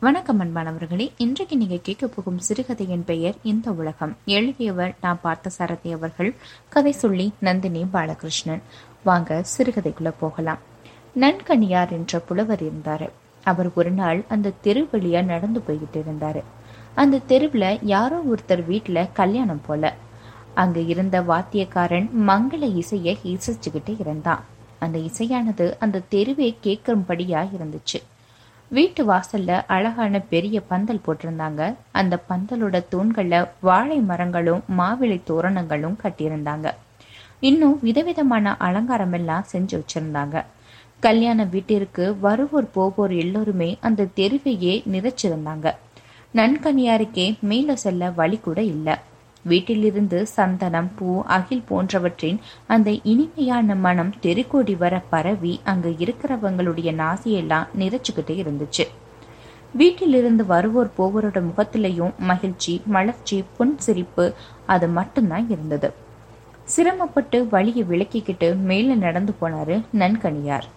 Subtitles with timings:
[0.00, 1.10] வணக்கம் அன்பானவர்களே.
[1.16, 4.16] இன்றைக்கு நீங்க கேட்க போகும் சிறுகதையின் பெயர் இந்த உலகம்.
[4.24, 6.34] எழுதியவர் நான் பார்த்த சாரதி அவர்கள்.
[6.68, 8.62] கதை சொல்லி நந்தினி பாலகிருஷ்ணன்.
[9.04, 10.58] வாங்க சிறுகதைக்குள்ள போகலாம்.
[11.14, 13.08] நன்கனியார் என்ற புலவர் இருந்தாரு.
[13.44, 16.42] அவர் ஒரு நாள் அந்த தெரு வழியா நடந்து போய்கிட்டு இருந்தாரு.
[16.94, 19.94] அந்த தெருவில் யாரோ ஒருத்தர் வீட்டில் கல்யாணம் போல.
[20.54, 24.44] அங்க இருந்த வாத்தியக்காரன் மங்கள இசையை இசைச்சுக்கிட்டு இருந்தான்.
[24.78, 28.02] அந்த இசையானது அந்த தெருவே கேட்கும்படியா இருந்துச்சு.
[28.70, 31.74] வீட்டு வாசல்ல அழகான பெரிய பந்தல் போட்டிருந்தாங்க.
[31.90, 36.70] அந்த பந்தலோட தூண்கள்ல வாழை மரங்களும் மாவிளை தோரணங்களும் கட்டியிருந்தாங்க.
[37.40, 40.44] இன்னும் விதவிதமான அலங்காரம் எல்லாம் செஞ்சு வச்சிருந்தாங்க.
[41.00, 45.74] கல்யாண வீட்டிற்கு வருவோர் போவோர் எல்லோருமே அந்த தெருவையே நிறைச்சிருந்தாங்க.
[46.34, 48.94] நன்கனியாருக்கே மேல செல்ல வழி கூட இல்லை.
[49.44, 58.36] வீட்டிலிருந்து சந்தனம் பூ அகில் போன்றவற்றின் அந்த இனிமையான மனம் தெருக்கோடி வர பரவி அங்க இருக்கிறவங்களுடைய நாசியெல்லாம் நிறைச்சுக்கிட்டே
[58.42, 58.86] இருந்துச்சு.
[59.72, 64.34] வீட்டிலிருந்து வருவோர் போவோரோட முகத்திலையும் மகிழ்ச்சி மலர்ச்சி புன் சிரிப்பு
[64.66, 65.92] அது மட்டும்தான் இருந்தது.
[66.64, 70.68] சிரமப்பட்டு வழியை விளக்கிக்கிட்டு மேல நடந்து போனாரு நன்கனியார்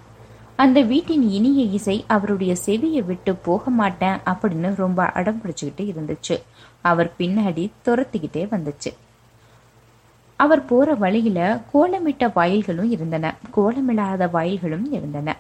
[0.63, 6.41] அந்த வீட்டின் இனிய இசை அவருடைய செவியை விட்டு போக மாட்டேன் அப்படின்னு ரொம்ப அடம் பிடிச்சுக்கிட்டு இருந்துச்சு.
[6.81, 8.91] அவர் பின்னாடி துரத்திக்கிட்டே வந்துச்சு.
[10.35, 13.35] அவர் போற வழியில கோலமிட்ட வயல்களும் இருந்தன.
[13.55, 15.37] கோலமில்லாத வயல்களும் இருந்தன.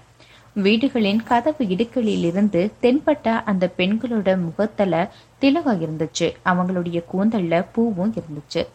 [0.53, 6.31] வீடுகளின் கதவு இடுக்களிலிருந்து தென்பட்ட அந்த பெண்களோட முகத்துல திலகம் இருந்துச்சு.
[6.45, 8.67] அவங்களுடைய கூந்தல்ல பூவும் இருந்துச்சு.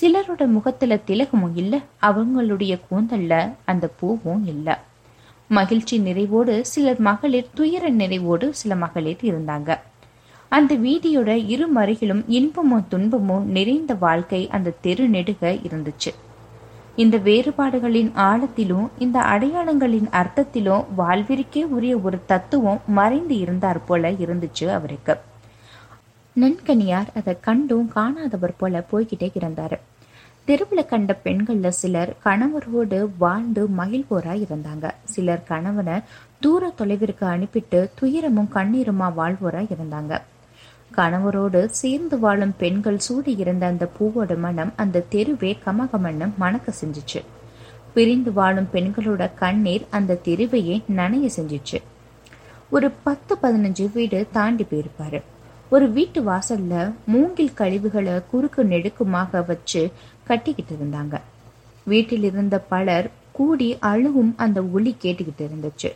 [0.00, 4.74] சிலரோட முகத்துல திலகமும் இல்ல அவங்களுடைய கூந்தல்ல அந்த பூவும் இல்லை.
[5.50, 9.78] மகிழ்ச்சி நிறைவோடு சிலர் மகளிர் துயர நிறைவோடு சில மகளிர் இருந்தாங்க.
[10.48, 16.12] அந்த வீதியோட இரு மருகிலும் இன்பமோ துன்பமோ நிறைந்த வாழ்க்கை அந்த தெரு நெடுக இருந்துச்சு.
[16.96, 25.16] இந்த வேறுபாடுகளின் ஆழத்திலும் இந்த அடையாளங்களின் அர்த்தத்திலும் வாழ்விற்கே உரிய ஒரு தத்துவம் மறைந்து இருந்தார் போல இருந்துச்சு அவருக்கு.
[26.36, 29.76] நன்கனியார் அதை கண்டும் காணாதவர் போல போய்கிட்டே இருந்தாரு
[30.46, 34.90] தெருவில் கண்ட பெண்கள்ல சிலர் கணவரோடு வாழ்ந்து மகிழ்வோரா இருந்தாங்க.
[35.04, 36.00] சிலர் கணவனை
[36.40, 40.20] தூர தொலைவிற்கு அனுப்பிட்டு துயரமும் கண்ணீருமா வாழ்வோரா இருந்தாங்க.
[40.96, 47.24] கணவரோடு சேர்ந்து வாழும் பெண்கள் சூடி இருந்த அந்த பூவோட மனம் அந்த தெருவே கமகமன்னு மணக்க செஞ்சுச்சு.
[47.94, 51.82] பிரிந்து வாழும் பெண்களோட கண்ணீர் அந்த தெருவையே நனைய செஞ்சுச்சு.
[52.70, 55.22] ஒரு பத்து பதினஞ்சு வீடு தாண்டி போயிருப்பாரு.
[55.68, 59.92] ஒரு வீட்டு வாசல்ல மூங்கில் கழிவுகளை குறுக்கு நெடுக்குமாக வச்சு
[60.24, 61.20] கட்டிக்கிட்டு இருந்தாங்க.
[61.84, 65.92] வீட்டில் இருந்த பலர் கூடி அழுகும் அந்த ஒலி கேட்டுக்கிட்டு இருந்துச்சு.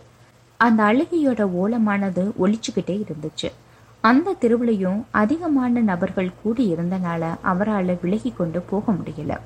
[0.57, 3.53] அந்த அழுகையோட ஓலமானது ஒலிச்சுக்கிட்டே இருந்துச்சு.
[4.01, 9.37] அந்த தெருவுலையும் அதிகமான நபர்கள் கூடி இருந்தனால அவரால் விலகி கொண்டு போக முடியல.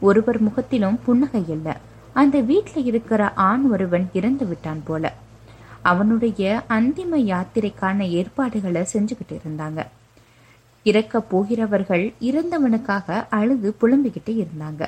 [0.00, 1.72] ஒருவர் முகத்திலும் புன்னகை இல்லை.
[2.12, 5.14] அந்த வீட்டில் இருக்கிற ஆண் ஒருவன் இறந்து விட்டான் போல.
[5.82, 9.86] அவனுடைய அந்திம யாத்திரைக்கான ஏற்பாடுகளை செஞ்சுக்கிட்டு இருந்தாங்க
[10.82, 14.86] இறக்க போகிறவர்கள் இறந்தவனுக்காக அழுது புலம்பிக்கிட்டு இருந்தாங்க.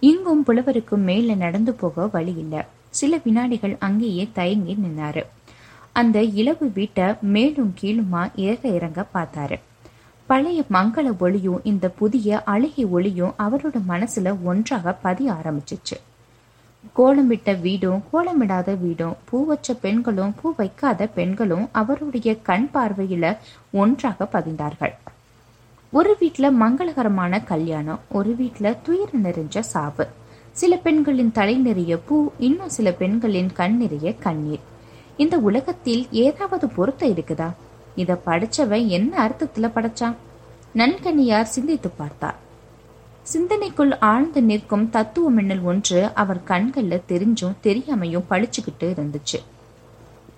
[0.00, 2.62] இங்கும் புலவருக்கும் மேல நடந்து போக வழி இல்லை.
[2.90, 5.24] சில வினாடிகள் அங்கேயே தயங்கி நின்னாரு.
[5.92, 9.60] அந்த இளவு வீட்டை மேலும் கீழுமா இறங்க இறங்க பார்த்தாரு.
[10.26, 16.09] பழைய மங்கள ஒளியும் இந்த புதிய அழுகை ஒளியும் அவரோட மனசுல ஒன்றாக பதிய ஆரம்பிச்சிச்சு.
[16.84, 23.36] கோலமிட்ட வீடும் கோலமிடாத வீடும் பூ வச்ச பெண்களும் பூ வைக்காத பெண்களும் அவருடைய கண் பார்வையில
[23.72, 24.94] ஒன்றாக பதிந்தார்கள்.
[25.90, 30.06] ஒரு வீட்டுல மங்களகரமான கல்யாணம் ஒரு வீட்டுல துயர் நிறைஞ்ச சாவு.
[30.52, 34.64] சில பெண்களின் தலை நிறைய பூ இன்னும் சில பெண்களின் கண் நிறைய கண்ணீர்.
[35.16, 37.50] இந்த உலகத்தில் ஏதாவது பொருத்தம் இருக்குதா?
[37.94, 40.14] இத படைச்சவன் என்ன அர்த்தத்துல படைச்சான்?
[40.72, 42.48] நன்கனியார் சிந்தித்து பார்த்தார்.
[43.22, 49.38] சிந்தனைக்குள் ஆழ்ந்து நிற்கும் தத்துவ மின்னல் ஒன்று அவர் கண்கள்ல தெரிஞ்சும் தெரியாமையும் பழிச்சுக்கிட்டு இருந்துச்சு.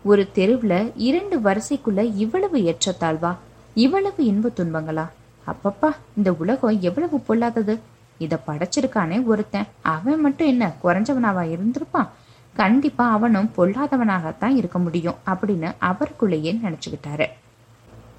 [0.02, 3.36] ஒரு தெருவுல இரண்டு வரிசைக்குள்ள இவ்வளவு ஏற்றத்தாழ்வா?
[3.74, 5.08] இவ்வளவு இன்ப துன்பங்களா?
[5.46, 7.78] அப்பப்பா இந்த உலகம் எவ்வளவு பொல்லாதது?
[8.18, 9.66] இத படைச்சிருக்கானே ஒருத்தன்.
[9.82, 12.08] அவன் மட்டும் என்ன குறைஞ்சவனாவா இருந்திருப்பான்?
[12.54, 17.26] கண்டிப்பா அவனும் பொல்லாதவனாகத்தான் இருக்க முடியும் அப்படின்னு அவருக்குள்ளேயே நினைச்சுக்கிட்டாரு.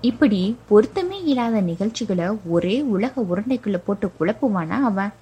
[0.03, 5.13] இப்படி பொருத்தமே இல்லாத நிகழ்ச்சிகளை ஒரே உலக உருண்டைக்குள்ள போட்டு குழப்புவானா அவன்?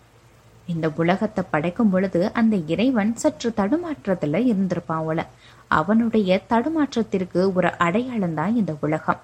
[0.67, 5.27] இந்த உலகத்தை படைக்கும் பொழுது அந்த இறைவன் சற்று தடுமாற்றத்துல இருந்திருப்பான் போல.
[5.67, 9.19] அவனுடைய தடுமாற்றத்திற்கு ஒரு அடையாளம் தான் இந்த உலகம்.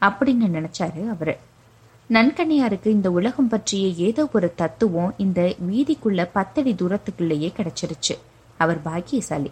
[0.00, 1.36] அப்படின்னு நினைச்சாரு அவரு.
[2.10, 8.18] நன்கண்ணியாருக்கு இந்த உலகம் பற்றிய ஏதோ ஒரு தத்துவம் இந்த வீதிக்குள்ள பத்தடி தூரத்துக்குள்ளேயே கிடைச்சிருச்சு.
[8.56, 9.50] அவர் பாக்கியசாலி.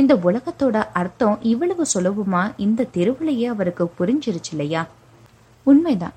[0.00, 4.88] இந்த உலகத்தோட அர்த்தம் இவ்வளவு சுலபமா இந்த தெருவுலையே அவருக்கு புரிஞ்சிருச்சு இல்லையா?
[5.62, 6.12] உண்மைதான்.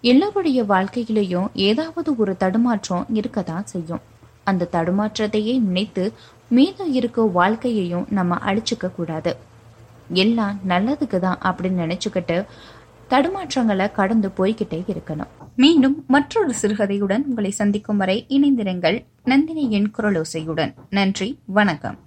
[0.00, 4.00] எல்லோருடைய வாழ்க்கையிலையும் ஏதாவது ஒரு தடுமாற்றம் இருக்கதான் செய்யும்.
[4.44, 6.12] அந்த தடுமாற்றத்தையே நினைத்து
[6.48, 9.36] மீதம் இருக்க வாழ்க்கையையும் நம்ம அழிச்சுக்க கூடாது.
[10.12, 12.44] எல்லாம் நல்லதுக்கு தான் அப்படின்னு நினைச்சுக்கிட்டு
[13.10, 15.32] தடுமாற்றங்களை கடந்து போய்கிட்டே இருக்கணும்.
[15.56, 19.04] மீண்டும் மற்றொரு சிறுகதையுடன் உங்களை சந்திக்கும் வரை இணைந்திருங்கள்.
[19.24, 20.74] நந்தினியின் குரலோசையுடன்.
[20.90, 21.98] நன்றி வணக்கம்.